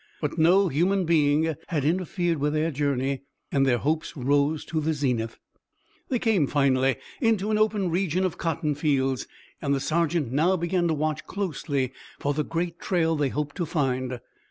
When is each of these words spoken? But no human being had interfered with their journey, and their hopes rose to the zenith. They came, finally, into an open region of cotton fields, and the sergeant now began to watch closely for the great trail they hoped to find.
But 0.19 0.39
no 0.39 0.67
human 0.67 1.05
being 1.05 1.55
had 1.67 1.85
interfered 1.85 2.39
with 2.39 2.53
their 2.53 2.71
journey, 2.71 3.21
and 3.51 3.67
their 3.67 3.77
hopes 3.77 4.17
rose 4.17 4.65
to 4.65 4.81
the 4.81 4.93
zenith. 4.95 5.37
They 6.09 6.17
came, 6.17 6.47
finally, 6.47 6.95
into 7.21 7.51
an 7.51 7.59
open 7.59 7.91
region 7.91 8.25
of 8.25 8.39
cotton 8.39 8.73
fields, 8.73 9.27
and 9.61 9.75
the 9.75 9.79
sergeant 9.79 10.31
now 10.31 10.57
began 10.57 10.87
to 10.87 10.95
watch 10.95 11.27
closely 11.27 11.93
for 12.19 12.33
the 12.33 12.43
great 12.43 12.79
trail 12.79 13.15
they 13.15 13.29
hoped 13.29 13.55
to 13.57 13.65
find. 13.67 14.19